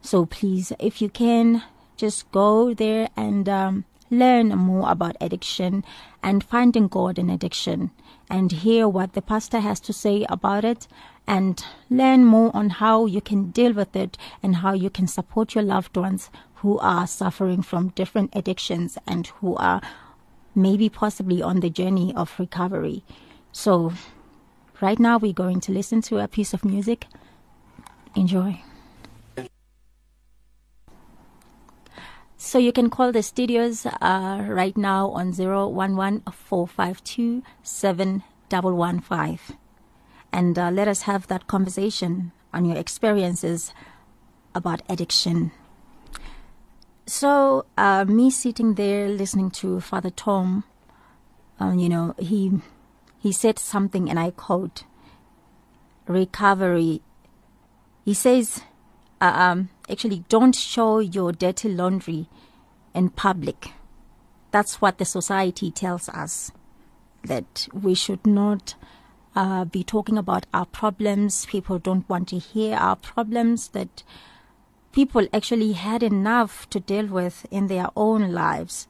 So 0.00 0.26
please, 0.26 0.72
if 0.78 1.02
you 1.02 1.08
can, 1.08 1.62
just 1.98 2.30
go 2.32 2.72
there 2.72 3.08
and 3.16 3.48
um, 3.48 3.84
learn 4.10 4.48
more 4.48 4.90
about 4.90 5.16
addiction 5.20 5.84
and 6.22 6.42
finding 6.42 6.88
God 6.88 7.18
in 7.18 7.28
addiction 7.28 7.90
and 8.30 8.50
hear 8.50 8.88
what 8.88 9.12
the 9.12 9.22
pastor 9.22 9.60
has 9.60 9.80
to 9.80 9.92
say 9.92 10.24
about 10.28 10.64
it 10.64 10.88
and 11.26 11.62
learn 11.90 12.24
more 12.24 12.50
on 12.54 12.70
how 12.70 13.06
you 13.06 13.20
can 13.20 13.50
deal 13.50 13.72
with 13.72 13.94
it 13.94 14.16
and 14.42 14.56
how 14.56 14.72
you 14.72 14.88
can 14.88 15.06
support 15.06 15.54
your 15.54 15.64
loved 15.64 15.96
ones 15.96 16.30
who 16.56 16.78
are 16.78 17.06
suffering 17.06 17.62
from 17.62 17.88
different 17.90 18.34
addictions 18.34 18.96
and 19.06 19.26
who 19.38 19.54
are 19.56 19.80
maybe 20.54 20.88
possibly 20.88 21.42
on 21.42 21.60
the 21.60 21.70
journey 21.70 22.12
of 22.16 22.38
recovery. 22.38 23.04
So, 23.52 23.92
right 24.80 24.98
now 24.98 25.18
we're 25.18 25.32
going 25.32 25.60
to 25.60 25.72
listen 25.72 26.00
to 26.02 26.18
a 26.18 26.28
piece 26.28 26.54
of 26.54 26.64
music. 26.64 27.06
Enjoy. 28.16 28.62
So 32.40 32.58
you 32.58 32.72
can 32.72 32.88
call 32.88 33.10
the 33.10 33.24
studios 33.24 33.84
uh, 33.84 34.44
right 34.48 34.76
now 34.76 35.10
on 35.10 35.32
011 35.32 36.22
and 40.32 40.58
uh, 40.58 40.70
let 40.70 40.88
us 40.88 41.02
have 41.02 41.26
that 41.26 41.46
conversation 41.48 42.30
on 42.54 42.64
your 42.64 42.76
experiences 42.76 43.74
about 44.54 44.82
addiction. 44.88 45.50
So, 47.06 47.66
uh, 47.76 48.04
me 48.04 48.30
sitting 48.30 48.74
there 48.74 49.08
listening 49.08 49.50
to 49.62 49.80
Father 49.80 50.10
Tom, 50.10 50.62
um, 51.58 51.78
you 51.80 51.88
know, 51.88 52.14
he 52.18 52.52
he 53.18 53.32
said 53.32 53.58
something, 53.58 54.08
and 54.08 54.18
I 54.18 54.30
quote: 54.30 54.84
"Recovery." 56.06 57.02
He 58.04 58.14
says, 58.14 58.62
uh, 59.20 59.32
um, 59.34 59.68
"Actually, 59.90 60.24
don't 60.28 60.54
show 60.54 60.98
your 61.00 61.32
dirty 61.32 61.68
laundry 61.68 62.28
in 62.94 63.10
public. 63.10 63.72
that's 64.50 64.80
what 64.80 64.96
the 64.98 65.04
society 65.04 65.70
tells 65.70 66.08
us 66.08 66.50
that 67.22 67.68
we 67.72 67.94
should 67.94 68.26
not 68.26 68.74
uh, 69.36 69.64
be 69.64 69.84
talking 69.84 70.16
about 70.18 70.46
our 70.54 70.64
problems. 70.66 71.46
People 71.46 71.78
don't 71.78 72.08
want 72.08 72.28
to 72.28 72.38
hear 72.38 72.76
our 72.76 72.96
problems. 72.96 73.68
That 73.68 74.02
people 74.92 75.28
actually 75.32 75.72
had 75.72 76.02
enough 76.02 76.68
to 76.70 76.80
deal 76.80 77.06
with 77.06 77.46
in 77.50 77.66
their 77.66 77.88
own 77.96 78.32
lives. 78.32 78.88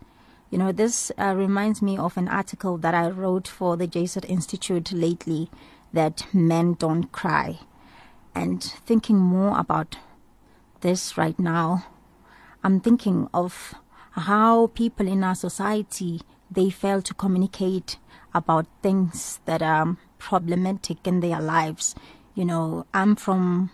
You 0.51 0.59
know, 0.59 0.73
this 0.73 1.13
uh, 1.19 1.35
reminds 1.37 1.83
me 1.83 1.99
of 1.99 2.17
an 2.17 2.29
article 2.29 2.79
that 2.79 2.95
I 2.95 3.11
wrote 3.11 3.49
for 3.49 3.77
the 3.77 3.87
Jesuit 3.87 4.25
Institute 4.29 4.93
lately 4.93 5.51
that 5.93 6.27
men 6.33 6.75
don't 6.75 7.13
cry. 7.13 7.59
And 8.35 8.63
thinking 8.63 9.19
more 9.19 9.59
about 9.59 9.97
this 10.81 11.17
right 11.17 11.39
now, 11.39 11.87
I'm 12.63 12.81
thinking 12.81 13.29
of 13.33 13.75
how 14.13 14.69
people 14.69 15.07
in 15.07 15.23
our 15.25 15.35
society 15.35 16.21
they 16.51 16.71
fail 16.71 17.03
to 17.03 17.15
communicate 17.15 17.99
about 18.35 18.67
things 18.83 19.41
that 19.45 19.63
are 19.63 19.97
problematic 20.19 21.07
in 21.07 21.21
their 21.21 21.41
lives. 21.41 21.95
You 22.35 22.45
know, 22.45 22.87
I'm 22.95 23.17
from 23.17 23.71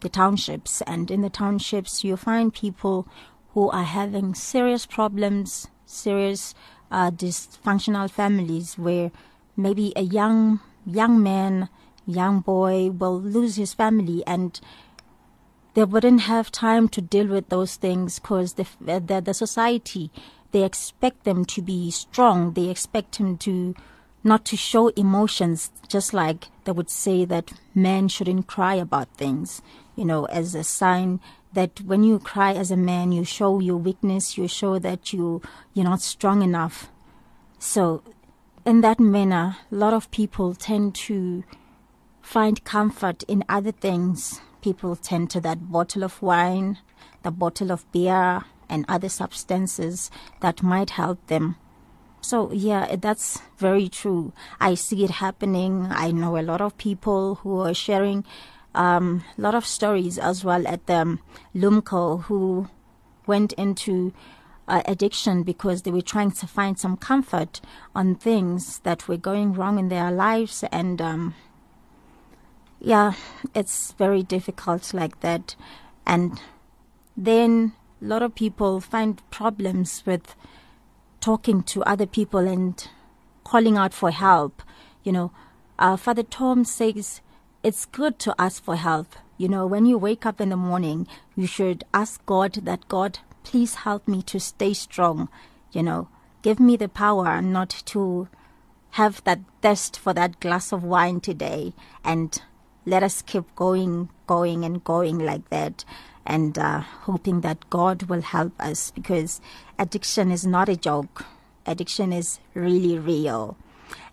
the 0.00 0.08
townships, 0.08 0.82
and 0.86 1.10
in 1.10 1.22
the 1.22 1.30
townships, 1.30 2.04
you 2.04 2.16
find 2.16 2.52
people 2.52 3.06
who 3.50 3.70
are 3.70 3.84
having 3.84 4.34
serious 4.34 4.86
problems, 4.86 5.68
serious 5.86 6.54
uh, 6.90 7.10
dysfunctional 7.10 8.10
families 8.10 8.78
where 8.78 9.10
maybe 9.56 9.92
a 9.96 10.02
young 10.02 10.60
young 10.84 11.22
man, 11.22 11.68
young 12.06 12.40
boy 12.40 12.90
will 12.90 13.20
lose 13.20 13.56
his 13.56 13.74
family 13.74 14.22
and 14.26 14.60
they 15.76 15.84
wouldn't 15.84 16.22
have 16.22 16.50
time 16.50 16.88
to 16.88 17.02
deal 17.02 17.26
with 17.26 17.50
those 17.50 17.76
things 17.76 18.18
because 18.18 18.54
the, 18.54 18.66
the, 18.80 19.20
the 19.20 19.34
society 19.34 20.10
they 20.52 20.64
expect 20.64 21.24
them 21.24 21.44
to 21.44 21.60
be 21.60 21.90
strong. 21.90 22.54
They 22.54 22.70
expect 22.70 23.16
him 23.16 23.36
to 23.38 23.74
not 24.24 24.46
to 24.46 24.56
show 24.56 24.88
emotions, 24.88 25.70
just 25.86 26.14
like 26.14 26.48
they 26.64 26.72
would 26.72 26.88
say 26.88 27.26
that 27.26 27.52
men 27.74 28.08
shouldn't 28.08 28.46
cry 28.46 28.76
about 28.76 29.14
things, 29.18 29.60
you 29.94 30.06
know, 30.06 30.24
as 30.24 30.54
a 30.54 30.64
sign 30.64 31.20
that 31.52 31.82
when 31.82 32.02
you 32.02 32.20
cry 32.20 32.54
as 32.54 32.70
a 32.70 32.76
man, 32.76 33.12
you 33.12 33.22
show 33.22 33.60
your 33.60 33.76
weakness, 33.76 34.38
you 34.38 34.48
show 34.48 34.78
that 34.78 35.12
you 35.12 35.42
you're 35.74 35.84
not 35.84 36.00
strong 36.00 36.40
enough. 36.40 36.90
So, 37.58 38.02
in 38.64 38.80
that 38.80 38.98
manner, 38.98 39.58
a 39.70 39.74
lot 39.74 39.92
of 39.92 40.10
people 40.10 40.54
tend 40.54 40.94
to 41.06 41.44
find 42.22 42.64
comfort 42.64 43.24
in 43.24 43.44
other 43.46 43.72
things 43.72 44.40
people 44.66 44.96
tend 44.96 45.30
to 45.30 45.40
that 45.40 45.70
bottle 45.70 46.02
of 46.02 46.20
wine, 46.20 46.76
the 47.22 47.30
bottle 47.30 47.70
of 47.70 47.86
beer, 47.92 48.42
and 48.68 48.84
other 48.88 49.08
substances 49.08 50.10
that 50.40 50.60
might 50.60 50.90
help 50.90 51.24
them. 51.28 51.54
So, 52.20 52.50
yeah, 52.50 52.96
that's 52.96 53.40
very 53.58 53.88
true. 53.88 54.32
I 54.58 54.74
see 54.74 55.04
it 55.04 55.22
happening. 55.22 55.86
I 55.88 56.10
know 56.10 56.36
a 56.36 56.42
lot 56.42 56.60
of 56.60 56.76
people 56.78 57.36
who 57.36 57.60
are 57.60 57.74
sharing 57.74 58.24
um, 58.74 59.22
a 59.38 59.40
lot 59.40 59.54
of 59.54 59.64
stories 59.64 60.18
as 60.18 60.44
well 60.44 60.66
at 60.66 60.84
the 60.88 61.20
Lumko 61.54 62.24
who 62.24 62.68
went 63.24 63.52
into 63.52 64.12
uh, 64.66 64.82
addiction 64.86 65.44
because 65.44 65.82
they 65.82 65.92
were 65.92 66.02
trying 66.02 66.32
to 66.32 66.46
find 66.48 66.76
some 66.76 66.96
comfort 66.96 67.60
on 67.94 68.16
things 68.16 68.80
that 68.80 69.06
were 69.06 69.16
going 69.16 69.52
wrong 69.52 69.78
in 69.78 69.90
their 69.90 70.10
lives 70.10 70.64
and 70.72 71.00
um, 71.00 71.34
yeah, 72.86 73.14
it's 73.52 73.94
very 73.98 74.22
difficult 74.22 74.94
like 74.94 75.18
that. 75.18 75.56
And 76.06 76.40
then 77.16 77.72
a 78.00 78.04
lot 78.04 78.22
of 78.22 78.36
people 78.36 78.80
find 78.80 79.20
problems 79.32 80.04
with 80.06 80.36
talking 81.20 81.64
to 81.64 81.82
other 81.82 82.06
people 82.06 82.46
and 82.46 82.88
calling 83.42 83.76
out 83.76 83.92
for 83.92 84.12
help. 84.12 84.62
You 85.02 85.10
know, 85.10 85.32
uh, 85.80 85.96
Father 85.96 86.22
Tom 86.22 86.64
says 86.64 87.22
it's 87.64 87.86
good 87.86 88.20
to 88.20 88.36
ask 88.38 88.62
for 88.62 88.76
help. 88.76 89.16
You 89.36 89.48
know, 89.48 89.66
when 89.66 89.84
you 89.86 89.98
wake 89.98 90.24
up 90.24 90.40
in 90.40 90.50
the 90.50 90.56
morning, 90.56 91.08
you 91.34 91.48
should 91.48 91.82
ask 91.92 92.24
God 92.24 92.52
that 92.52 92.86
God, 92.86 93.18
please 93.42 93.74
help 93.74 94.06
me 94.06 94.22
to 94.22 94.38
stay 94.38 94.74
strong. 94.74 95.28
You 95.72 95.82
know, 95.82 96.08
give 96.42 96.60
me 96.60 96.76
the 96.76 96.88
power 96.88 97.42
not 97.42 97.82
to 97.86 98.28
have 98.90 99.24
that 99.24 99.40
thirst 99.60 99.98
for 99.98 100.12
that 100.14 100.38
glass 100.38 100.70
of 100.70 100.84
wine 100.84 101.18
today 101.18 101.74
and 102.04 102.40
let 102.86 103.02
us 103.02 103.20
keep 103.20 103.44
going, 103.56 104.08
going, 104.26 104.64
and 104.64 104.82
going 104.82 105.18
like 105.18 105.50
that, 105.50 105.84
and 106.24 106.58
uh, 106.58 106.80
hoping 106.80 107.40
that 107.42 107.68
God 107.68 108.04
will 108.04 108.22
help 108.22 108.52
us 108.60 108.92
because 108.92 109.40
addiction 109.78 110.30
is 110.30 110.46
not 110.46 110.68
a 110.68 110.76
joke. 110.76 111.26
Addiction 111.66 112.12
is 112.12 112.38
really 112.54 112.98
real. 112.98 113.56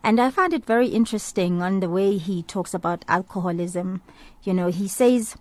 And 0.03 0.20
I 0.20 0.32
found 0.32 0.53
it 0.53 0.65
very 0.65 0.88
interesting 0.88 1.62
on 1.62 1.80
the 1.80 1.89
way 1.89 2.18
he 2.18 2.44
talks 2.44 2.74
about 2.74 3.06
alcoholism. 3.08 4.01
You 4.44 4.53
know, 4.53 4.68
he 4.68 4.88
says 4.88 5.38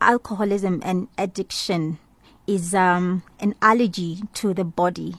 alcoholism 0.00 0.80
and 0.84 1.08
addiction 1.18 1.98
is 2.46 2.74
um, 2.74 3.22
an 3.40 3.54
allergy 3.62 4.22
to 4.34 4.52
the 4.54 4.64
body 4.64 5.14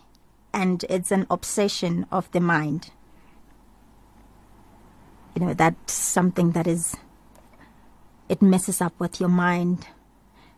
and 0.54 0.86
it's 0.90 1.12
an 1.12 1.26
obsession 1.30 2.06
of 2.12 2.32
the 2.32 2.40
mind 2.40 2.92
you 5.36 5.42
know 5.42 5.54
that's 5.54 5.94
something 5.94 6.52
that 6.52 6.68
is 6.68 6.96
it 8.28 8.42
messes 8.42 8.82
up 8.82 8.94
with 9.00 9.20
your 9.20 9.30
mind 9.30 9.88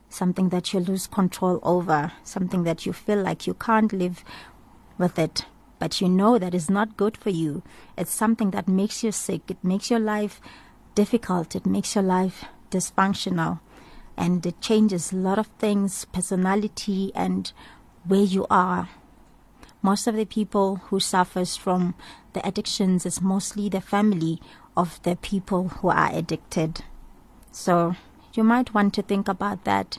something 0.10 0.50
that 0.50 0.74
you 0.74 0.80
lose 0.80 1.08
control 1.08 1.60
over 1.64 2.14
something 2.24 2.64
that 2.64 2.86
you 2.86 2.94
feel 2.94 3.22
like 3.22 3.46
you 3.46 3.54
can't 3.54 3.92
live 3.92 4.24
with 4.98 5.20
it 5.20 5.46
but 5.80 6.02
you 6.02 6.10
know 6.10 6.38
that 6.38 6.56
is 6.56 6.70
not 6.70 6.98
good 6.98 7.18
for 7.18 7.30
you. 7.30 7.64
It's 7.98 8.12
something 8.12 8.52
that 8.52 8.68
makes 8.68 9.04
you 9.04 9.12
sick. 9.12 9.42
It 9.50 9.64
makes 9.64 9.92
your 9.92 10.00
life 10.00 10.42
difficult. 10.96 11.56
It 11.56 11.66
makes 11.66 11.96
your 11.96 12.04
life 12.04 12.46
dysfunctional. 12.72 13.60
And 14.16 14.46
it 14.46 14.62
changes 14.62 15.12
a 15.12 15.16
lot 15.16 15.38
of 15.38 15.48
things 15.60 16.06
personality 16.06 17.12
and 17.14 17.52
where 18.04 18.24
you 18.24 18.48
are. 18.50 18.90
Most 19.84 20.08
of 20.08 20.16
the 20.16 20.26
people 20.26 20.78
who 20.88 21.00
suffers 21.00 21.56
from 21.56 21.94
the 22.34 22.46
addictions 22.46 23.06
is 23.06 23.22
mostly 23.22 23.70
the 23.70 23.82
family 23.82 24.42
of 24.78 25.02
the 25.02 25.16
people 25.16 25.70
who 25.70 25.90
are 25.90 26.14
addicted. 26.14 26.84
So 27.52 27.96
you 28.34 28.44
might 28.44 28.74
want 28.74 28.94
to 28.94 29.02
think 29.02 29.28
about 29.28 29.64
that 29.66 29.98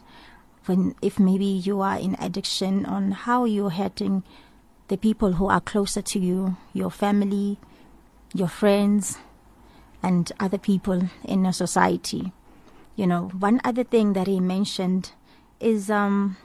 when 0.66 0.94
if 1.02 1.18
maybe 1.18 1.44
you 1.44 1.80
are 1.80 1.98
in 1.98 2.16
addiction 2.20 2.86
on 2.86 3.10
how 3.10 3.44
you're 3.44 3.70
hurting 3.70 4.22
the 4.86 4.96
people 4.96 5.32
who 5.32 5.48
are 5.48 5.60
closer 5.60 6.00
to 6.00 6.18
you, 6.18 6.56
your 6.72 6.90
family, 6.90 7.58
your 8.32 8.48
friends, 8.48 9.18
and 10.02 10.30
other 10.38 10.58
people 10.58 11.08
in 11.24 11.44
a 11.44 11.52
society. 11.52 12.32
You 12.94 13.06
know, 13.06 13.28
one 13.38 13.60
other 13.64 13.84
thing 13.84 14.12
that 14.12 14.28
he 14.28 14.40
mentioned 14.40 15.12
is 15.60 15.90
um, 15.90 16.36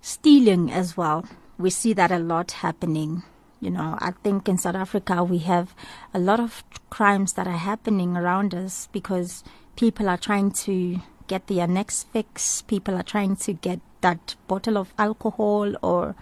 stealing 0.00 0.72
as 0.72 0.96
well. 0.96 1.24
We 1.56 1.70
see 1.70 1.92
that 1.92 2.10
a 2.10 2.18
lot 2.18 2.50
happening 2.50 3.22
you 3.64 3.70
know, 3.70 3.96
I 3.98 4.12
think 4.22 4.46
in 4.46 4.58
South 4.58 4.74
Africa 4.74 5.24
we 5.24 5.38
have 5.38 5.74
a 6.12 6.18
lot 6.18 6.38
of 6.38 6.62
crimes 6.90 7.32
that 7.32 7.46
are 7.46 7.56
happening 7.56 8.14
around 8.14 8.54
us 8.54 8.88
because 8.92 9.42
people 9.74 10.06
are 10.06 10.18
trying 10.18 10.50
to 10.68 10.98
get 11.28 11.46
their 11.46 11.66
next 11.66 12.08
fix. 12.12 12.60
People 12.60 12.94
are 12.94 13.02
trying 13.02 13.36
to 13.36 13.54
get 13.54 13.80
that 14.02 14.36
bottle 14.46 14.76
of 14.76 14.92
alcohol 14.98 15.74
or 15.82 16.14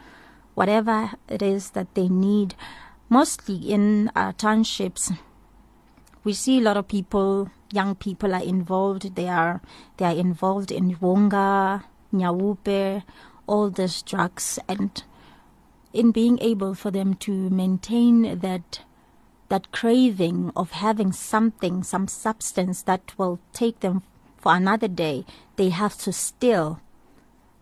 whatever 0.55 1.11
it 1.29 1.43
is 1.43 1.71
that 1.71 1.93
they 1.95 2.09
need. 2.09 2.55
Mostly 3.09 3.57
in 3.57 4.13
uh, 4.15 4.33
townships, 4.39 5.11
we 6.23 6.33
see 6.33 6.59
a 6.59 6.63
lot 6.63 6.77
of 6.77 6.87
people, 6.87 7.51
young 7.73 7.97
people 7.97 8.33
are 8.35 8.45
involved. 8.45 9.17
They 9.17 9.29
are 9.29 9.61
they 9.97 10.05
are 10.05 10.15
involved 10.17 10.71
in 10.71 10.95
whoonga, 10.97 11.83
nyaope, 12.15 13.03
all 13.49 13.69
these 13.69 14.01
drugs, 14.03 14.61
and 14.69 15.03
in 15.93 16.11
being 16.11 16.39
able 16.41 16.75
for 16.75 16.91
them 16.91 17.15
to 17.15 17.51
maintain 17.51 18.39
that 18.41 18.81
that 19.49 19.71
craving 19.71 20.51
of 20.57 20.71
having 20.71 21.13
something, 21.13 21.83
some 21.83 22.09
substance 22.09 22.83
that 22.85 23.13
will 23.19 23.39
take 23.53 23.81
them 23.81 24.03
for 24.39 24.55
another 24.55 24.89
day, 24.89 25.27
they 25.57 25.69
have 25.69 25.97
to 25.99 26.11
steal. 26.11 26.81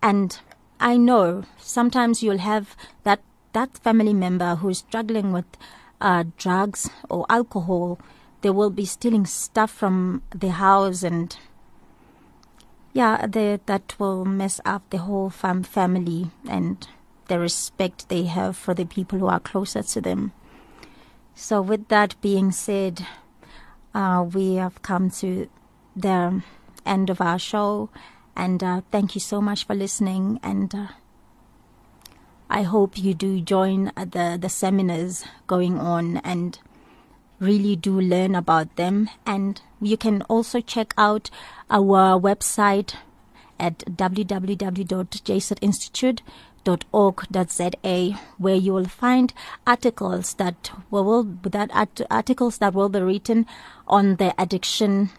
And 0.00 0.38
I 0.78 0.96
know 0.96 1.42
sometimes 1.58 2.22
you'll 2.22 2.38
have 2.38 2.76
that 3.02 3.20
that 3.52 3.76
family 3.78 4.14
member 4.14 4.54
who's 4.54 4.78
struggling 4.78 5.32
with 5.32 5.46
uh, 6.00 6.24
drugs 6.38 6.88
or 7.08 7.26
alcohol. 7.28 7.98
They 8.42 8.50
will 8.50 8.70
be 8.70 8.86
stealing 8.86 9.26
stuff 9.26 9.70
from 9.70 10.22
the 10.34 10.50
house, 10.50 11.02
and 11.02 11.36
yeah, 12.92 13.26
they, 13.26 13.58
that 13.66 13.98
will 13.98 14.24
mess 14.24 14.60
up 14.64 14.88
the 14.90 14.98
whole 14.98 15.28
fam- 15.28 15.64
family 15.64 16.30
and 16.48 16.86
the 17.30 17.38
respect 17.38 18.08
they 18.08 18.24
have 18.24 18.56
for 18.56 18.74
the 18.74 18.84
people 18.84 19.18
who 19.20 19.28
are 19.28 19.40
closer 19.40 19.82
to 19.82 20.00
them. 20.00 20.32
So, 21.34 21.62
with 21.62 21.88
that 21.88 22.20
being 22.20 22.50
said, 22.50 23.06
uh, 23.94 24.26
we 24.30 24.56
have 24.56 24.82
come 24.82 25.10
to 25.22 25.48
the 25.96 26.42
end 26.84 27.08
of 27.08 27.20
our 27.20 27.38
show, 27.38 27.88
and 28.36 28.62
uh, 28.62 28.82
thank 28.90 29.14
you 29.14 29.20
so 29.20 29.40
much 29.40 29.64
for 29.64 29.74
listening. 29.74 30.40
And 30.42 30.74
uh, 30.74 30.88
I 32.50 32.62
hope 32.62 32.98
you 32.98 33.14
do 33.14 33.40
join 33.40 33.92
the, 33.94 34.36
the 34.38 34.48
seminars 34.48 35.24
going 35.46 35.78
on 35.78 36.16
and 36.18 36.58
really 37.38 37.76
do 37.76 37.98
learn 37.98 38.34
about 38.34 38.74
them. 38.74 39.08
And 39.24 39.62
you 39.80 39.96
can 39.96 40.22
also 40.22 40.60
check 40.60 40.92
out 40.98 41.30
our 41.70 42.20
website 42.20 42.94
at 43.60 43.84
www.jesuitinstitute.org.za 46.64 48.18
where 48.38 48.54
you 48.54 48.72
will 48.72 48.86
find 48.86 49.32
articles 49.66 50.34
that 50.34 50.70
will 50.90 51.24
that 51.42 52.00
articles 52.10 52.58
that 52.58 52.74
will 52.74 52.88
be 52.88 53.00
written 53.00 53.46
on 53.86 54.16
the 54.16 54.34
addiction 54.38 55.10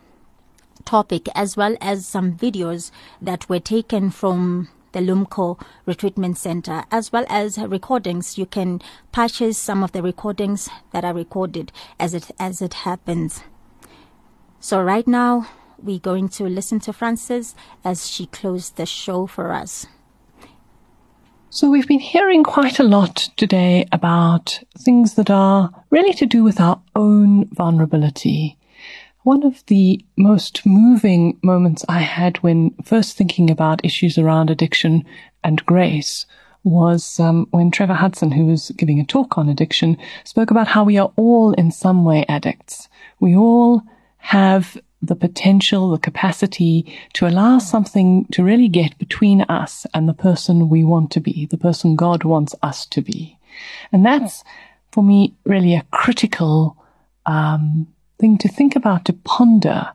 topic 0.85 1.27
as 1.35 1.55
well 1.55 1.75
as 1.81 2.05
some 2.05 2.33
videos 2.35 2.91
that 3.21 3.47
were 3.49 3.59
taken 3.59 4.09
from 4.09 4.67
the 4.93 4.99
Lumko 4.99 5.57
Retreatment 5.87 6.35
Center, 6.35 6.83
as 6.91 7.13
well 7.13 7.25
as 7.29 7.57
recordings. 7.57 8.37
You 8.37 8.45
can 8.45 8.81
purchase 9.13 9.57
some 9.57 9.83
of 9.83 9.93
the 9.93 10.01
recordings 10.01 10.67
that 10.91 11.05
are 11.05 11.13
recorded 11.13 11.71
as 11.97 12.13
it 12.13 12.31
as 12.39 12.61
it 12.61 12.73
happens. 12.73 13.41
So 14.59 14.81
right 14.81 15.07
now 15.07 15.47
we're 15.81 15.99
going 15.99 16.29
to 16.29 16.43
listen 16.43 16.79
to 16.81 16.93
Frances 16.93 17.55
as 17.83 18.07
she 18.09 18.25
closed 18.27 18.75
the 18.75 18.85
show 18.85 19.27
for 19.27 19.51
us. 19.53 19.87
So 21.53 21.69
we've 21.69 21.87
been 21.87 21.99
hearing 21.99 22.43
quite 22.43 22.79
a 22.79 22.83
lot 22.83 23.29
today 23.37 23.85
about 23.91 24.59
things 24.77 25.13
that 25.15 25.29
are 25.29 25.69
really 25.89 26.13
to 26.13 26.25
do 26.25 26.43
with 26.43 26.59
our 26.59 26.81
own 26.95 27.49
vulnerability 27.49 28.57
one 29.23 29.43
of 29.43 29.63
the 29.67 30.03
most 30.17 30.65
moving 30.65 31.39
moments 31.43 31.85
I 31.87 31.99
had 31.99 32.37
when 32.37 32.71
first 32.83 33.15
thinking 33.15 33.51
about 33.51 33.85
issues 33.85 34.17
around 34.17 34.49
addiction 34.49 35.05
and 35.43 35.65
grace 35.65 36.25
was 36.63 37.19
um, 37.19 37.47
when 37.51 37.71
Trevor 37.71 37.93
Hudson, 37.93 38.31
who 38.31 38.45
was 38.45 38.71
giving 38.77 38.99
a 38.99 39.05
talk 39.05 39.37
on 39.37 39.49
addiction, 39.49 39.97
spoke 40.23 40.51
about 40.51 40.67
how 40.67 40.83
we 40.83 40.97
are 40.97 41.11
all 41.17 41.53
in 41.53 41.71
some 41.71 42.03
way 42.03 42.25
addicts. 42.27 42.87
We 43.19 43.35
all 43.35 43.83
have 44.17 44.77
the 45.01 45.15
potential, 45.15 45.89
the 45.89 45.97
capacity 45.97 46.97
to 47.13 47.27
allow 47.27 47.57
something 47.57 48.25
to 48.31 48.43
really 48.43 48.67
get 48.67 48.97
between 48.97 49.41
us 49.43 49.85
and 49.93 50.07
the 50.07 50.13
person 50.13 50.69
we 50.69 50.83
want 50.83 51.11
to 51.11 51.19
be, 51.19 51.47
the 51.47 51.57
person 51.57 51.95
God 51.95 52.23
wants 52.23 52.53
us 52.61 52.85
to 52.87 53.01
be. 53.01 53.37
And 53.91 54.05
that's, 54.05 54.43
for 54.91 55.03
me, 55.03 55.33
really 55.45 55.75
a 55.75 55.85
critical 55.91 56.77
um, 57.25 57.87
thing 58.19 58.37
to 58.37 58.47
think 58.47 58.75
about, 58.75 59.05
to 59.05 59.13
ponder, 59.13 59.91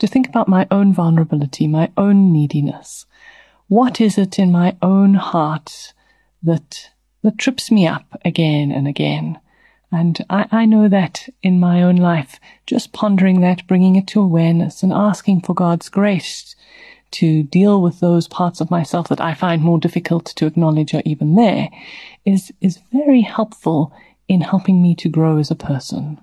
to 0.00 0.06
think 0.06 0.28
about 0.28 0.48
my 0.48 0.66
own 0.70 0.92
vulnerability, 0.92 1.66
my 1.66 1.90
own 1.96 2.32
neediness. 2.32 3.06
What 3.68 4.00
is 4.00 4.18
it 4.18 4.38
in 4.38 4.50
my 4.50 4.76
own 4.82 5.14
heart 5.14 5.92
that, 6.42 6.90
that 7.22 7.38
trips 7.38 7.70
me 7.70 7.86
up 7.86 8.06
again 8.24 8.72
and 8.72 8.88
again? 8.88 9.38
And 9.90 10.24
I, 10.28 10.46
I 10.50 10.64
know 10.66 10.88
that 10.88 11.28
in 11.42 11.58
my 11.58 11.82
own 11.82 11.96
life, 11.96 12.38
just 12.66 12.92
pondering 12.92 13.40
that, 13.40 13.66
bringing 13.66 13.96
it 13.96 14.06
to 14.08 14.20
awareness 14.20 14.82
and 14.82 14.92
asking 14.92 15.40
for 15.42 15.54
God's 15.54 15.88
grace 15.88 16.54
to 17.10 17.42
deal 17.44 17.80
with 17.80 18.00
those 18.00 18.28
parts 18.28 18.60
of 18.60 18.70
myself 18.70 19.08
that 19.08 19.20
I 19.20 19.32
find 19.32 19.62
more 19.62 19.78
difficult 19.78 20.26
to 20.26 20.46
acknowledge 20.46 20.92
are 20.94 21.02
even 21.06 21.36
there 21.36 21.70
is, 22.26 22.52
is 22.60 22.80
very 22.92 23.22
helpful 23.22 23.92
in 24.28 24.42
helping 24.42 24.82
me 24.82 24.94
to 24.96 25.08
grow 25.08 25.38
as 25.38 25.50
a 25.50 25.56
person. 25.56 26.20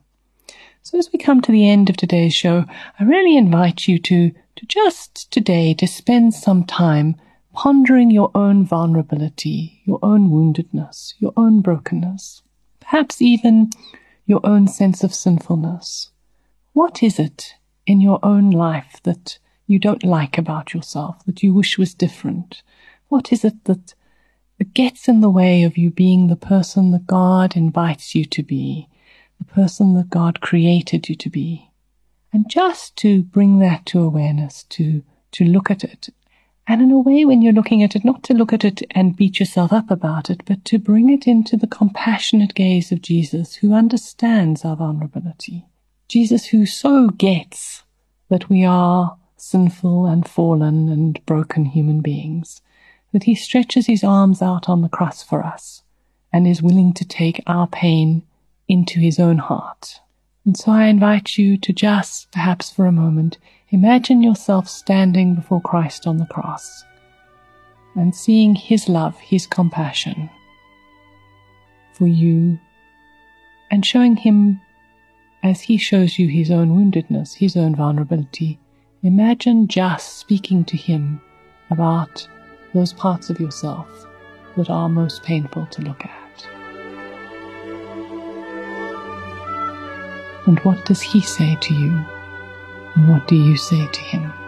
So 0.84 1.00
as 1.00 1.10
we 1.12 1.17
come 1.17 1.41
to 1.41 1.51
the 1.51 1.67
end 1.67 1.89
of 1.89 1.98
today's 1.98 2.36
show, 2.36 2.65
I 3.00 3.03
really 3.03 3.36
invite 3.36 3.88
you 3.88 3.98
to, 3.98 4.31
to 4.57 4.65
just 4.67 5.31
today 5.31 5.74
to 5.74 5.88
spend 5.88 6.36
some 6.36 6.63
time 6.63 7.15
pondering 7.53 8.12
your 8.12 8.29
own 8.36 8.63
vulnerability, 8.63 9.81
your 9.86 9.98
own 10.03 10.29
woundedness, 10.29 11.15
your 11.17 11.34
own 11.36 11.62
brokenness, 11.62 12.43
perhaps 12.89 13.21
even 13.21 13.69
your 14.25 14.41
own 14.43 14.67
sense 14.67 15.03
of 15.03 15.13
sinfulness. 15.13 16.11
What 16.74 17.03
is 17.03 17.19
it 17.19 17.55
in 17.85 18.01
your 18.01 18.19
own 18.24 18.51
life 18.51 19.00
that 19.03 19.37
you 19.67 19.79
don't 19.79 20.03
like 20.03 20.37
about 20.37 20.74
yourself, 20.74 21.24
that 21.25 21.43
you 21.43 21.53
wish 21.53 21.77
was 21.77 21.93
different? 21.93 22.61
What 23.09 23.31
is 23.31 23.43
it 23.43 23.63
that, 23.65 23.93
gets 24.74 25.09
in 25.09 25.19
the 25.19 25.29
way 25.29 25.63
of 25.63 25.77
you 25.77 25.91
being 25.91 26.27
the 26.27 26.35
person 26.35 26.91
that 26.91 27.05
God 27.05 27.57
invites 27.57 28.15
you 28.15 28.25
to 28.25 28.41
be? 28.41 28.89
the 29.39 29.45
person 29.45 29.93
that 29.95 30.09
God 30.09 30.41
created 30.41 31.09
you 31.09 31.15
to 31.15 31.29
be. 31.29 31.69
And 32.33 32.50
just 32.50 32.95
to 32.98 33.24
bring 33.24 33.59
that 33.59 33.85
to 33.87 34.01
awareness, 34.01 34.63
to, 34.69 35.03
to 35.31 35.45
look 35.45 35.71
at 35.71 35.83
it. 35.83 36.09
And 36.67 36.81
in 36.81 36.91
a 36.91 36.99
way, 36.99 37.25
when 37.25 37.41
you're 37.41 37.53
looking 37.53 37.83
at 37.83 37.95
it, 37.95 38.03
not 38.03 38.23
to 38.23 38.33
look 38.33 38.51
at 38.51 38.65
it 38.65 38.81
and 38.91 39.15
beat 39.15 39.39
yourself 39.39 39.71
up 39.71 39.91
about 39.91 40.29
it, 40.31 40.41
but 40.45 40.65
to 40.65 40.79
bring 40.79 41.11
it 41.11 41.27
into 41.27 41.55
the 41.55 41.67
compassionate 41.67 42.55
gaze 42.55 42.91
of 42.91 43.03
Jesus, 43.03 43.55
who 43.55 43.73
understands 43.73 44.65
our 44.65 44.75
vulnerability. 44.75 45.65
Jesus, 46.07 46.47
who 46.47 46.65
so 46.65 47.09
gets 47.09 47.83
that 48.29 48.49
we 48.49 48.65
are 48.65 49.17
sinful 49.37 50.07
and 50.07 50.27
fallen 50.27 50.89
and 50.89 51.23
broken 51.27 51.65
human 51.65 52.01
beings, 52.01 52.61
that 53.13 53.23
he 53.23 53.35
stretches 53.35 53.85
his 53.85 54.03
arms 54.03 54.41
out 54.41 54.67
on 54.67 54.81
the 54.81 54.89
cross 54.89 55.21
for 55.21 55.43
us 55.43 55.83
and 56.33 56.47
is 56.47 56.63
willing 56.63 56.93
to 56.93 57.05
take 57.05 57.43
our 57.45 57.67
pain 57.67 58.23
into 58.67 58.99
his 58.99 59.19
own 59.19 59.37
heart. 59.37 59.99
And 60.45 60.57
so 60.57 60.71
I 60.71 60.85
invite 60.85 61.37
you 61.37 61.57
to 61.57 61.73
just, 61.73 62.31
perhaps 62.31 62.71
for 62.71 62.85
a 62.85 62.91
moment, 62.91 63.37
imagine 63.69 64.21
yourself 64.21 64.67
standing 64.69 65.35
before 65.35 65.61
Christ 65.61 66.07
on 66.07 66.17
the 66.17 66.25
cross 66.25 66.83
and 67.95 68.15
seeing 68.15 68.55
his 68.55 68.87
love, 68.89 69.17
his 69.19 69.47
compassion 69.47 70.29
for 71.93 72.07
you 72.07 72.59
and 73.71 73.85
showing 73.85 74.17
him 74.17 74.61
as 75.43 75.61
he 75.61 75.77
shows 75.77 76.19
you 76.19 76.27
his 76.27 76.51
own 76.51 76.69
woundedness, 76.69 77.35
his 77.35 77.55
own 77.55 77.75
vulnerability. 77.75 78.59
Imagine 79.03 79.67
just 79.67 80.17
speaking 80.17 80.65
to 80.65 80.77
him 80.77 81.21
about 81.69 82.27
those 82.73 82.93
parts 82.93 83.29
of 83.29 83.39
yourself 83.39 83.87
that 84.57 84.69
are 84.69 84.89
most 84.89 85.23
painful 85.23 85.65
to 85.67 85.81
look 85.81 86.03
at. 86.03 86.47
And 90.47 90.59
what 90.59 90.85
does 90.85 91.01
he 91.01 91.21
say 91.21 91.57
to 91.61 91.73
you? 91.73 92.14
What 92.96 93.27
do 93.27 93.36
you 93.36 93.58
say 93.58 93.88
to 93.88 94.00
him? 94.00 94.45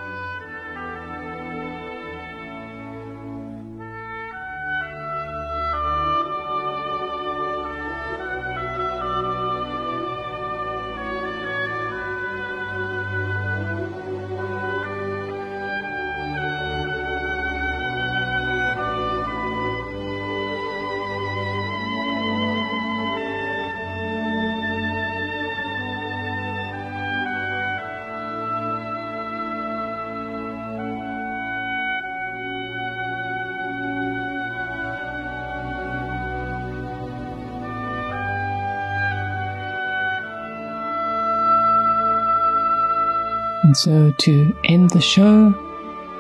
And 43.68 43.76
so, 43.76 44.12
to 44.20 44.56
end 44.64 44.92
the 44.92 45.02
show, 45.02 45.54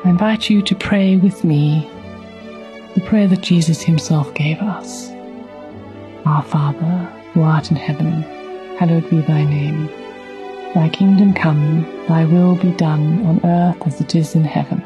I 0.04 0.10
invite 0.10 0.50
you 0.50 0.62
to 0.64 0.76
pray 0.76 1.16
with 1.16 1.46
me 1.46 1.90
the 2.94 3.00
prayer 3.00 3.30
that 3.30 3.40
Jesus 3.40 3.82
Himself 3.82 4.34
gave 4.34 4.60
us 4.60 5.10
Our 6.26 6.44
Father, 6.44 7.10
who 7.32 7.44
art 7.44 7.72
in 7.72 7.78
heaven, 7.78 8.24
hallowed 8.78 9.10
be 9.10 9.22
thy 9.22 9.46
name. 9.46 9.88
Thy 10.76 10.90
kingdom 10.90 11.34
come, 11.34 11.84
thy 12.10 12.26
will 12.26 12.58
be 12.58 12.74
done 12.74 13.26
on 13.26 13.40
earth 13.46 13.82
as 13.88 14.02
it 14.02 14.14
is 14.14 14.36
in 14.36 14.44
heaven. 14.44 14.84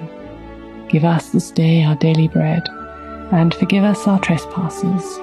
Give 0.88 1.04
us 1.04 1.32
this 1.32 1.50
day 1.50 1.84
our 1.84 1.96
daily 1.96 2.28
bread, 2.28 2.70
and 3.32 3.56
forgive 3.56 3.84
us 3.84 4.08
our 4.08 4.20
trespasses, 4.20 5.20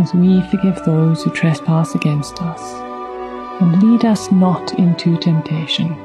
as 0.00 0.12
we 0.14 0.42
forgive 0.48 0.84
those 0.84 1.22
who 1.22 1.30
trespass 1.30 1.94
against 1.94 2.42
us. 2.42 2.60
And 3.62 3.80
lead 3.80 4.04
us 4.04 4.32
not 4.32 4.76
into 4.80 5.16
temptation 5.18 5.96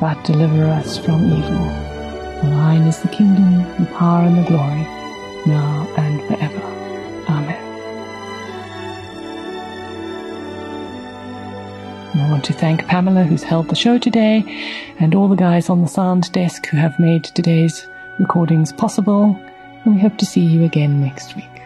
but 0.00 0.22
deliver 0.24 0.64
us 0.64 0.98
from 0.98 1.24
evil. 1.26 1.88
For 2.40 2.46
thine 2.46 2.82
is 2.82 3.00
the 3.00 3.08
kingdom, 3.08 3.62
the 3.82 3.90
power, 3.96 4.22
and 4.22 4.38
the 4.38 4.48
glory, 4.48 4.82
now 5.46 5.88
and 5.96 6.20
forever. 6.26 6.60
Amen. 7.28 7.64
I 12.14 12.30
want 12.30 12.44
to 12.44 12.52
thank 12.52 12.86
Pamela, 12.86 13.24
who's 13.24 13.42
held 13.42 13.68
the 13.68 13.76
show 13.76 13.98
today, 13.98 14.44
and 15.00 15.14
all 15.14 15.28
the 15.28 15.36
guys 15.36 15.68
on 15.68 15.82
the 15.82 15.88
sound 15.88 16.30
desk 16.32 16.66
who 16.66 16.76
have 16.76 16.98
made 16.98 17.24
today's 17.24 17.88
recordings 18.18 18.72
possible. 18.72 19.36
And 19.84 19.94
we 19.94 20.00
hope 20.00 20.16
to 20.18 20.26
see 20.26 20.40
you 20.40 20.64
again 20.64 21.00
next 21.00 21.34
week. 21.34 21.57